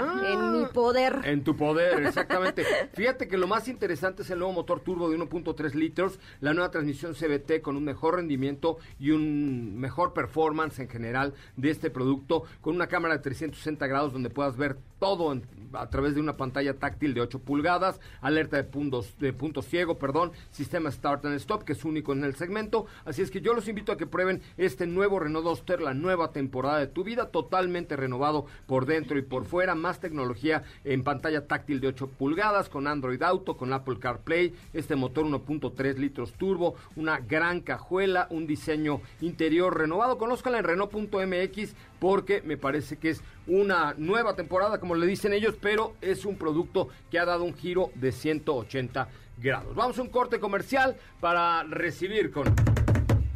[0.01, 0.23] Ah.
[0.33, 1.21] en mi poder.
[1.23, 2.64] En tu poder, exactamente.
[2.95, 6.73] Fíjate que lo más interesante es el nuevo motor turbo de 1.3 litros, la nueva
[6.73, 12.42] transmisión CBT con un mejor rendimiento y un mejor performance en general de este producto,
[12.61, 16.37] con una cámara de 360 grados donde puedas ver todo en- a través de una
[16.37, 21.35] pantalla táctil de 8 pulgadas, alerta de puntos, de punto ciego, perdón, sistema Start and
[21.37, 22.87] Stop, que es único en el segmento.
[23.04, 26.32] Así es que yo los invito a que prueben este nuevo Renault Duster, la nueva
[26.32, 31.46] temporada de tu vida, totalmente renovado por dentro y por fuera, más tecnología en pantalla
[31.46, 36.74] táctil de 8 pulgadas, con Android Auto, con Apple CarPlay, este motor 1.3 litros turbo,
[36.94, 40.16] una gran cajuela, un diseño interior renovado.
[40.16, 45.54] Conózcanla en Renault.mx porque me parece que es una nueva temporada, como le dicen ellos,
[45.61, 49.74] pero es un producto que ha dado un giro de 180 grados.
[49.74, 52.54] Vamos a un corte comercial para recibir con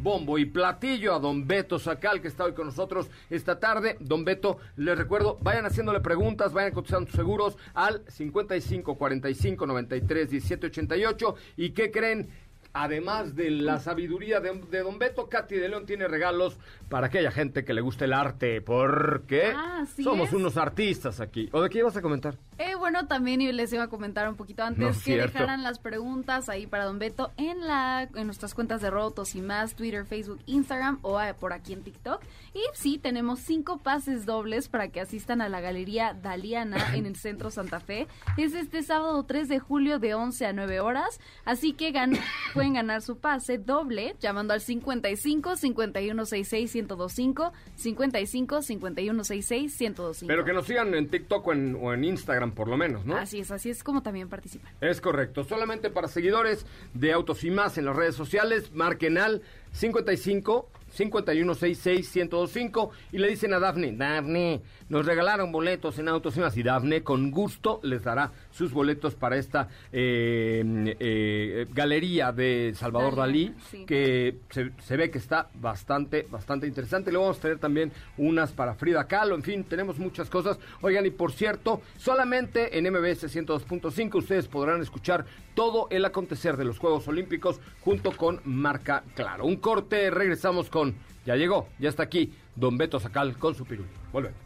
[0.01, 3.97] bombo y platillo a don Beto Sacal, que está hoy con nosotros esta tarde.
[3.99, 10.29] Don Beto, les recuerdo, vayan haciéndole preguntas, vayan contestando sus seguros al 55 45 93
[10.29, 11.35] 17 88.
[11.57, 12.29] ¿Y qué creen?
[12.73, 16.57] Además de la sabiduría de, de Don Beto, Katy de León tiene regalos
[16.89, 20.33] para aquella gente que le gusta el arte, porque Ah, somos es.
[20.35, 21.49] unos artistas aquí.
[21.51, 22.37] ¿O de qué ibas a comentar?
[22.57, 26.47] Eh, bueno, también les iba a comentar un poquito antes No que dejaran las preguntas
[26.47, 30.39] ahí para Don Beto en la en nuestras cuentas de Rotos y más, Twitter, Facebook,
[30.45, 32.21] Instagram o eh, por aquí en TikTok.
[32.53, 37.15] Y sí, tenemos cinco pases dobles para que asistan a la Galería Daliana en el
[37.15, 38.07] Centro Santa Fe.
[38.37, 42.19] Es este sábado 3 de julio de 11 a 9 horas, así que gan-
[42.61, 50.27] pueden ganar su pase doble llamando al 55 5166 1025 55 5166 1025.
[50.27, 53.17] Pero que nos sigan en TikTok o en, o en Instagram, por lo menos, ¿no?
[53.17, 54.71] Así es, así es como también participan.
[54.79, 55.43] Es correcto.
[55.43, 62.89] Solamente para seguidores de Autos y Más en las redes sociales, marquen al 55 5166-1025
[63.11, 67.03] y le dicen a Dafne, Dafne, nos regalaron boletos en Autos y más y Dafne
[67.03, 73.55] con gusto les dará sus boletos para esta eh, eh, galería de Salvador Dalí, Dalí,
[73.69, 73.85] sí.
[73.85, 77.11] que se, se ve que está bastante, bastante interesante.
[77.11, 80.59] Le vamos a tener también unas para Frida Kahlo, en fin, tenemos muchas cosas.
[80.81, 86.65] Oigan, y por cierto, solamente en MBS 102.5 ustedes podrán escuchar todo el acontecer de
[86.65, 89.45] los Juegos Olímpicos junto con Marca Claro.
[89.45, 90.80] Un corte, regresamos con,
[91.25, 93.89] ya llegó, ya está aquí, Don Beto Sacal con su pirulí.
[94.11, 94.37] Volvemos.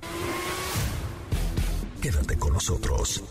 [2.01, 3.23] Quédate con nosotros.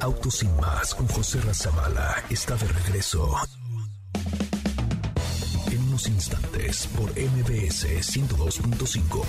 [0.00, 3.34] Autos sin más con José Razabala está de regreso.
[5.70, 9.24] En unos instantes por MBS 102.5.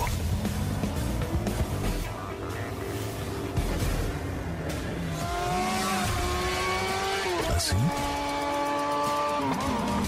[7.55, 7.75] ¿Así?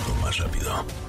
[0.08, 1.09] O más rápido.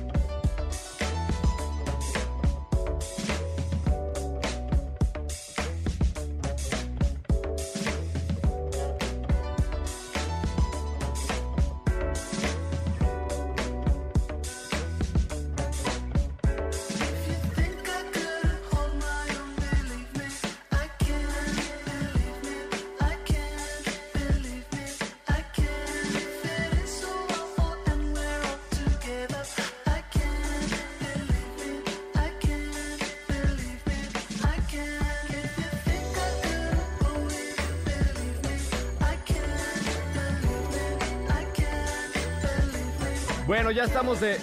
[43.51, 44.37] Bueno, ya estamos de.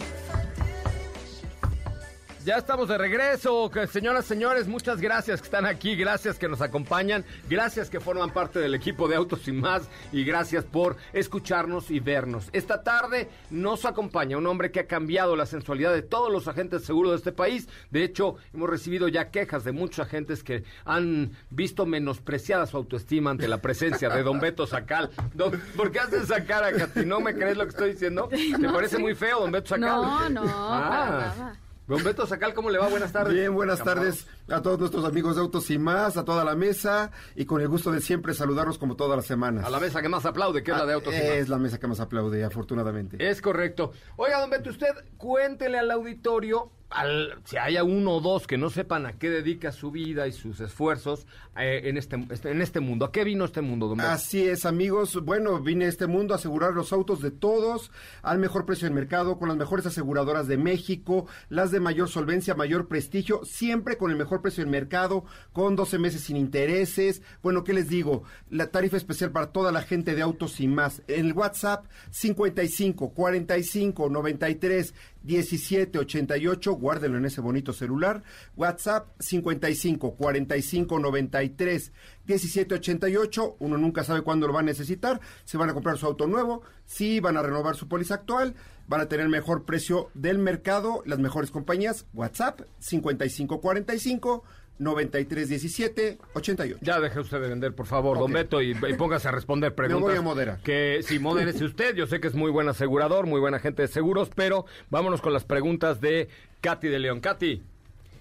[2.48, 7.22] Ya estamos de regreso, señoras, señores, muchas gracias que están aquí, gracias que nos acompañan,
[7.46, 9.82] gracias que forman parte del equipo de Autos y más
[10.12, 12.48] y gracias por escucharnos y vernos.
[12.54, 16.84] Esta tarde nos acompaña un hombre que ha cambiado la sensualidad de todos los agentes
[16.86, 17.68] seguros de este país.
[17.90, 23.30] De hecho, hemos recibido ya quejas de muchos agentes que han visto menospreciada su autoestima
[23.30, 25.10] ante la presencia de Don Beto Sacal.
[25.34, 27.04] Don- ¿Por qué haces esa cara, Katy?
[27.04, 28.26] ¿No me crees lo que estoy diciendo?
[28.30, 29.02] ¿Te No, parece sí.
[29.02, 30.00] muy feo, Don Beto Sacal?
[30.00, 31.34] No, no, Ah.
[31.36, 31.67] para.
[31.88, 32.88] Don Beto Sacal, ¿cómo le va?
[32.88, 33.32] Buenas tardes.
[33.32, 37.10] Bien, buenas tardes a todos nuestros amigos de Autos y Más, a toda la mesa
[37.34, 39.64] y con el gusto de siempre saludarlos como todas las semanas.
[39.64, 41.30] A la mesa que más aplaude, que es la de Autos y Ah, Más.
[41.38, 43.16] Es la mesa que más aplaude, afortunadamente.
[43.26, 43.92] Es correcto.
[44.16, 48.70] Oiga, don Beto, usted cuéntele al auditorio, al, si haya uno o dos que no
[48.70, 51.26] sepan a qué dedica su vida y sus esfuerzos
[51.58, 53.04] eh, en, este, este- en este mundo.
[53.04, 54.00] ¿A qué vino este mundo, don?
[54.00, 55.22] Así es, amigos.
[55.24, 57.90] Bueno, vine a este mundo a asegurar los autos de todos
[58.22, 62.54] al mejor precio del mercado, con las mejores aseguradoras de México, las de mayor solvencia,
[62.54, 67.22] mayor prestigio, siempre con el mejor precio del mercado, con 12 meses sin intereses.
[67.42, 68.22] Bueno, ¿qué les digo?
[68.50, 71.02] La tarifa especial para toda la gente de autos y más.
[71.08, 74.94] En el WhatsApp 55 45 93
[75.28, 78.22] 17 88, guárdenlo en ese bonito celular.
[78.56, 81.92] WhatsApp 55 45 93
[82.24, 83.56] 17 88.
[83.58, 85.20] Uno nunca sabe cuándo lo va a necesitar.
[85.44, 88.54] Se van a comprar su auto nuevo, sí van a renovar su póliza actual,
[88.88, 92.06] van a tener el mejor precio del mercado, las mejores compañías.
[92.14, 94.44] WhatsApp 55 45
[94.78, 96.78] 93 17 88.
[96.82, 98.32] Ya deje usted de vender, por favor, don.
[98.32, 100.08] Beto, y, y póngase a responder preguntas.
[100.08, 100.60] voy a moderar.
[100.62, 103.88] Que si modérese usted, yo sé que es muy buen asegurador, muy buen agente de
[103.88, 106.28] seguros, pero vámonos con las preguntas de
[106.60, 107.20] Katy de León.
[107.20, 107.62] Katy,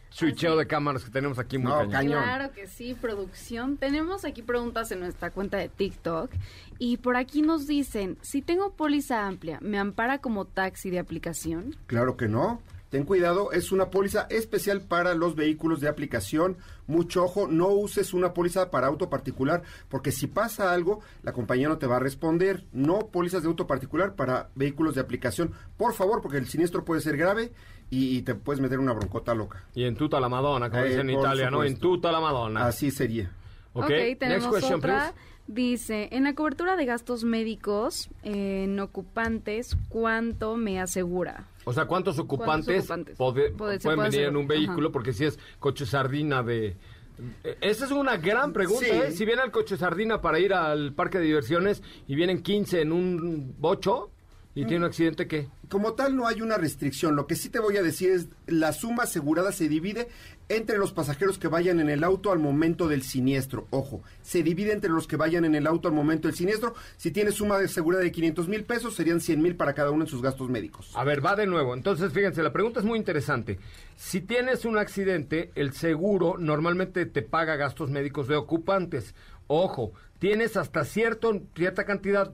[0.10, 1.91] switcheo de cámaras que tenemos aquí muy No, cañón.
[1.91, 2.24] cañón.
[2.24, 3.78] Claro que sí, producción.
[3.78, 6.32] Tenemos aquí preguntas en nuestra cuenta de TikTok
[6.80, 11.76] y por aquí nos dicen, si tengo póliza amplia, ¿me ampara como taxi de aplicación?
[11.88, 12.62] Claro que no.
[12.89, 16.56] ten cuidado, es una póliza especial para los vehículos de aplicación.
[16.88, 21.67] Mucho ojo, no uses una póliza para auto particular, porque si pasa algo, la compañía
[21.67, 22.63] no te va a responder.
[22.72, 25.52] No pólizas de auto particular para vehículos de aplicación.
[25.76, 27.52] Por favor, porque el siniestro puede ser grave
[27.90, 29.63] y, y te puedes meter una broncota loca.
[29.75, 31.63] Y en tuta la Madonna, como Eh, dicen en Italia, ¿no?
[31.63, 32.65] En tuta la Madonna.
[32.67, 33.31] Así sería.
[33.73, 34.98] Ok, Ok, next tenemos question, otra.
[35.13, 35.13] please.
[35.50, 41.46] Dice, en la cobertura de gastos médicos en ocupantes, ¿cuánto me asegura?
[41.63, 44.88] O sea, ¿cuántos ocupantes, pode- pueden puede venir hacer- en un vehículo?
[44.88, 44.94] ajá.
[44.94, 46.75] Porque si es coche sardina de...
[47.46, 48.92] Eh, Esa es una gran pregunta, Sí.
[48.92, 49.12] ¿eh?
[49.12, 52.92] Si viene el coche sardina para ir al parque de diversiones y vienen 15 en
[52.92, 54.12] un bocho
[54.54, 55.48] y tiene un accidente, ¿qué?
[55.70, 57.15] Como tal, no hay una restricción.
[57.15, 60.08] Lo que sí te voy a decir es, la suma asegurada se divide
[60.50, 63.68] entre los pasajeros que vayan en el auto al momento del siniestro.
[63.70, 66.74] Ojo, se divide entre los que vayan en el auto al momento del siniestro.
[66.96, 70.10] Si tienes suma asegurada de 500 mil pesos, serían 100 mil para cada uno en
[70.10, 70.92] sus gastos médicos.
[70.96, 71.74] A ver, va de nuevo.
[71.74, 73.60] Entonces, fíjense, la pregunta es muy interesante.
[73.98, 79.15] Si tienes un accidente, el seguro normalmente te paga gastos médicos de ocupantes.
[79.48, 82.32] Ojo, tienes hasta cierto, cierta cantidad,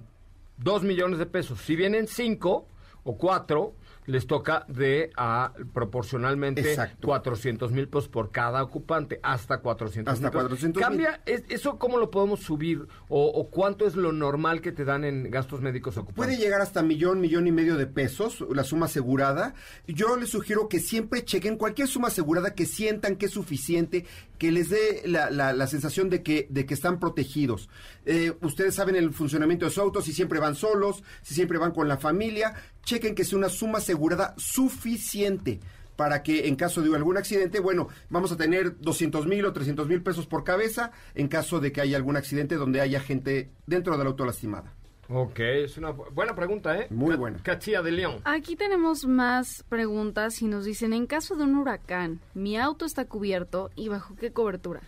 [0.57, 1.61] dos millones de pesos.
[1.61, 2.67] Si vienen cinco
[3.03, 3.75] o cuatro,
[4.05, 7.07] les toca de a proporcionalmente Exacto.
[7.07, 10.47] 400 mil pesos por cada ocupante, hasta 400 Hasta mil pesos.
[10.49, 10.81] 400,000.
[10.83, 12.87] Cambia, es- ¿eso cómo lo podemos subir?
[13.09, 16.15] O, o cuánto es lo normal que te dan en gastos médicos ocupantes?
[16.35, 19.53] Puede llegar hasta millón, millón y medio de pesos, la suma asegurada.
[19.87, 24.05] Yo les sugiero que siempre chequen cualquier suma asegurada que sientan que es suficiente,
[24.43, 27.69] que les dé la, la- sensación de que, de que están protegidos.
[28.05, 31.71] Eh, ustedes saben el funcionamiento de su auto, si siempre van solos, si siempre van
[31.71, 32.53] con la familia.
[32.83, 35.61] Chequen que sea una suma asegurada suficiente
[35.95, 39.87] para que en caso de algún accidente, bueno, vamos a tener 200 mil o 300
[39.87, 43.97] mil pesos por cabeza en caso de que haya algún accidente donde haya gente dentro
[43.97, 44.73] del auto lastimada.
[45.09, 46.87] Ok, es una bu- buena pregunta, ¿eh?
[46.89, 47.37] Muy buena.
[47.43, 48.21] Cachilla de León.
[48.23, 53.05] Aquí tenemos más preguntas y nos dicen, en caso de un huracán, mi auto está
[53.05, 54.81] cubierto y bajo qué cobertura.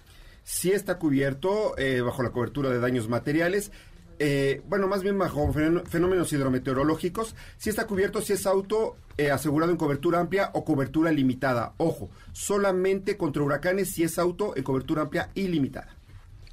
[0.43, 3.71] sí está cubierto eh, bajo la cobertura de daños materiales.
[4.19, 7.35] eh, bueno, más bien bajo fenó- fenómenos hidrometeorológicos.
[7.57, 11.73] Sí está cubierto si es auto eh, asegurado en cobertura amplia o cobertura limitada.
[11.77, 15.95] Ojo, solamente contra huracanes si es auto en cobertura amplia y limitada.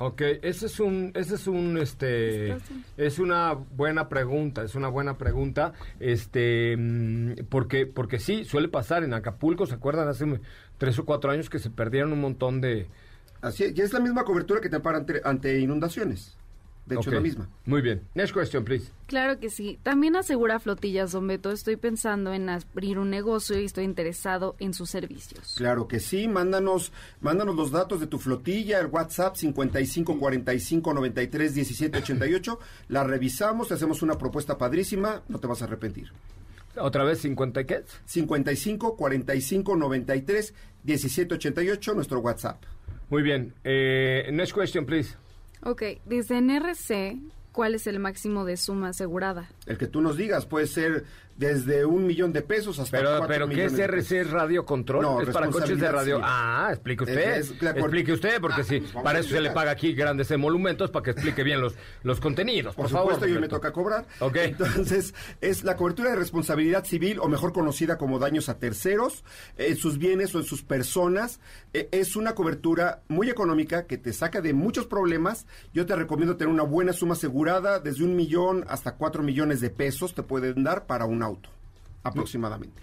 [0.04, 2.56] Ok, ese es un, ese es un, este,
[2.96, 9.04] es una buena pregunta, es una buena pregunta, este, mm, porque, porque sí, suele pasar
[9.04, 10.08] en Acapulco, ¿se acuerdan?
[10.08, 10.40] Hace
[10.76, 12.88] tres o cuatro años que se perdieron un montón de...
[13.42, 16.36] Así es, y es la misma cobertura que te ante, ante inundaciones.
[16.86, 17.48] De hecho, es la misma.
[17.64, 18.02] Muy bien.
[18.14, 18.90] Next question, please.
[19.06, 19.78] Claro que sí.
[19.82, 21.52] También asegura flotillas, don Beto.
[21.52, 25.54] Estoy pensando en abrir un negocio y estoy interesado en sus servicios.
[25.56, 31.54] Claro que sí, mándanos, mándanos los datos de tu flotilla, el WhatsApp 55 45 93
[31.54, 32.58] 17 88.
[32.88, 36.10] La revisamos, te hacemos una propuesta padrísima, no te vas a arrepentir.
[36.76, 37.84] Otra vez, 50 y qué?
[38.06, 42.62] 55 45 93 17 88, nuestro WhatsApp.
[43.10, 43.52] Muy bien.
[43.62, 45.16] Eh, next question, please.
[45.64, 47.18] Ok, desde NRC,
[47.52, 49.48] ¿cuál es el máximo de suma asegurada?
[49.66, 51.04] El que tú nos digas puede ser
[51.36, 54.20] desde un millón de pesos hasta Pero, cuatro pero ¿qué millones es RC?
[54.20, 55.02] ¿Es radio control?
[55.02, 56.20] No, es para coches de radio.
[56.22, 57.36] Ah, explique usted.
[57.38, 59.70] Es- es la cor- explique usted, porque Ah, sí, pues para eso se le paga
[59.72, 62.74] aquí grandes emolumentos para que explique bien los, los contenidos.
[62.74, 64.06] Por, Por, supuesto, y hoy me toca cobrar.
[64.20, 64.36] Ok.
[64.36, 69.24] Entonces, es la cobertura de responsabilidad civil, o mejor conocida como daños a terceros,
[69.56, 71.40] en sus bienes o en sus personas.
[71.72, 75.46] Eh, es una cobertura muy económica que te saca de muchos problemas.
[75.72, 79.70] Yo te recomiendo tener una buena suma asegurada, desde un millón hasta cuatro millones de
[79.70, 81.48] pesos te pueden dar para auto,
[82.02, 82.82] aproximadamente.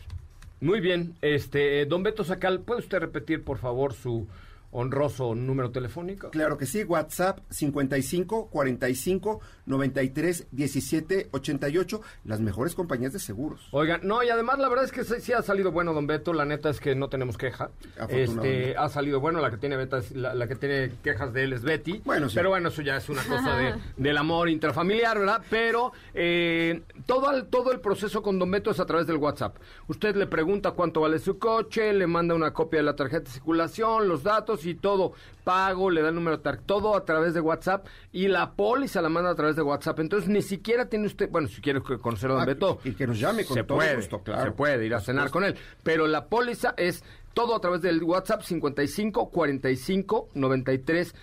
[0.61, 1.15] Muy bien.
[1.21, 4.27] Este, don Beto Sacal, ¿puede usted repetir, por favor, su
[4.72, 6.30] honroso número telefónico?
[6.30, 13.67] Claro que sí, WhatsApp 55 45 93 17 88, las mejores compañías de seguros.
[13.72, 16.34] Oigan, no, y además la verdad es que sí, sí ha salido bueno, don Beto,
[16.34, 17.72] la neta es que no tenemos queja.
[18.09, 21.53] Este, ha salido bueno, la que tiene betas, la, la que tiene quejas de él
[21.53, 22.01] es Betty.
[22.05, 22.36] Bueno, sí.
[22.36, 25.41] Pero bueno, eso ya es una cosa de, del amor intrafamiliar, ¿verdad?
[25.49, 29.57] Pero eh, todo, el, todo el proceso con don Beto es a través del WhatsApp.
[29.88, 33.32] Usted le pregunta cuánto vale su coche, le manda una copia de la tarjeta de
[33.32, 35.14] circulación, los datos y todo.
[35.43, 39.01] Pago, le da el número de tarjeta, todo a través de WhatsApp y la póliza
[39.01, 39.99] la manda a través de WhatsApp.
[39.99, 42.80] Entonces ni siquiera tiene usted, bueno, si quiere conocer a don Ah, Beto.
[42.84, 44.43] y que nos llame con se todo puede, gusto, claro.
[44.43, 45.55] Se puede ir a cenar con él.
[45.84, 47.03] Pero la póliza es
[47.34, 51.16] todo a través del WhatsApp 55 45 93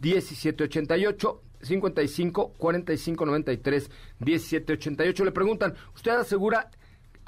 [0.00, 1.40] 17 88.
[1.62, 5.24] 55 45 93 17 88.
[5.24, 6.70] Le preguntan, ¿usted asegura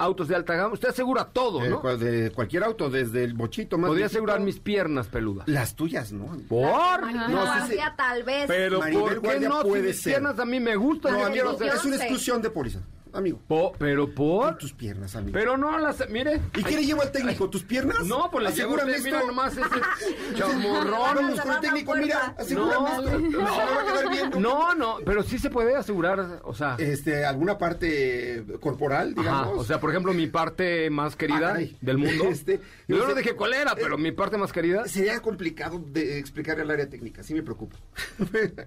[0.03, 0.73] autos de alta gama?
[0.73, 1.81] Usted asegura todo, De, ¿no?
[1.97, 5.47] de cualquier auto, desde el bochito más Podría asegurar mis piernas peludas.
[5.47, 6.37] Las tuyas, ¿no?
[6.47, 7.01] ¿Por?
[7.01, 8.45] Maribel No, Guardia, tal vez.
[8.47, 9.61] Pero Maribel ¿por qué Guardia no?
[9.61, 10.13] Si puede mis ser.
[10.13, 11.13] piernas a mí me gustan.
[11.13, 12.79] No, hacer- es una exclusión de póliza.
[13.13, 13.39] Amigo.
[13.47, 14.57] Po- pero por.
[14.57, 15.33] Tus piernas, amigo.
[15.33, 16.07] Pero no las.
[16.09, 16.41] Mire.
[16.57, 17.49] ¿Y qué le llevo al técnico?
[17.49, 18.05] ¿Tus piernas?
[18.05, 18.75] No, pues le llevo.
[18.75, 19.27] Asegúrame Mira esto.
[19.27, 19.63] nomás ese
[20.35, 21.15] chamorrón.
[21.15, 23.19] Vamos con el técnico, mira, asegúrame No, esto.
[23.19, 24.39] no, Se lo va a quedar viendo.
[24.39, 29.47] no, no, pero sí se puede asegurar, o sea, Este, alguna parte corporal, digamos.
[29.47, 32.25] ajá, o sea, por ejemplo, mi parte más querida Ah, del mundo.
[32.33, 34.87] Este, Yo no no sé- dije cuál era, pero mi parte más querida.
[34.87, 37.77] Sería complicado de explicarle al área técnica, sí me preocupa.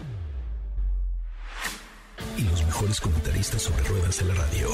[2.81, 4.69] Mejores comentaristas sobre ruedas de la radio.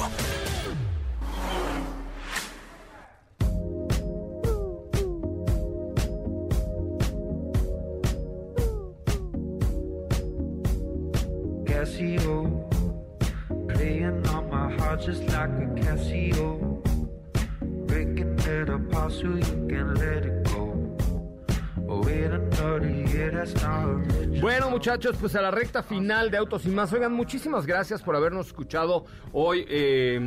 [24.88, 26.90] Muchachos, pues a la recta final de Autos y más.
[26.94, 30.18] Oigan, muchísimas gracias por habernos escuchado hoy, eh,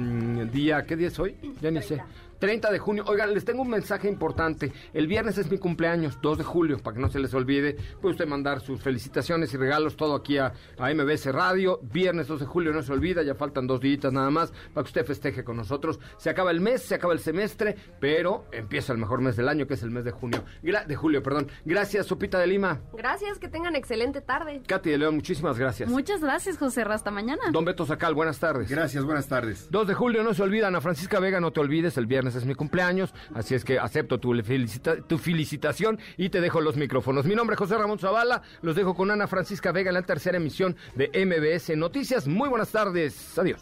[0.53, 1.36] día, ¿qué día es hoy?
[1.62, 2.03] Ya ni sé.
[2.42, 3.06] 30 de junio.
[3.08, 4.74] Oigan, les tengo un mensaje importante.
[4.94, 7.78] El viernes es mi cumpleaños, 2 de julio, para que no se les olvide.
[8.02, 11.80] Puede usted mandar sus felicitaciones y regalos, todo aquí a, a MBS Radio.
[11.84, 14.89] Viernes 2 de julio, no se olvida, ya faltan dos días nada más para que
[14.89, 16.00] usted festeje con nosotros.
[16.18, 19.68] Se acaba el mes, se acaba el semestre, pero empieza el mejor mes del año,
[19.68, 20.44] que es el mes de junio.
[20.64, 21.48] Gra- de julio, perdón.
[21.64, 22.82] Gracias, Sopita de Lima.
[22.94, 24.62] Gracias, que tengan excelente tarde.
[24.68, 25.89] Katy de León, muchísimas gracias.
[25.89, 26.82] Muchas gracias, José.
[26.82, 27.42] Hasta mañana.
[27.52, 28.68] Don Beto Sacal, buenas tardes.
[28.70, 29.68] Gracias, buenas tardes.
[29.70, 32.46] 2 de julio, no se olvida, Ana Francisca Vega, no te olvides, el viernes es
[32.46, 37.26] mi cumpleaños, así es que acepto tu, felicita- tu felicitación y te dejo los micrófonos.
[37.26, 40.38] Mi nombre es José Ramón Zavala, los dejo con Ana Francisca Vega en la tercera
[40.38, 42.28] emisión de MBS Noticias.
[42.28, 43.62] Muy buenas tardes, adiós.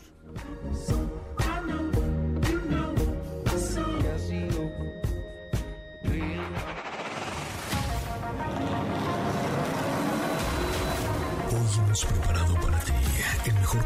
[11.52, 12.94] Hoy hemos preparado para ti
[13.46, 13.86] el mejor